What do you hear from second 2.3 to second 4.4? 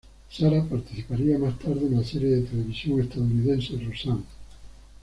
televisión estadounidense "Roseanne".